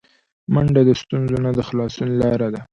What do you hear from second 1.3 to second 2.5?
نه د خلاصون لاره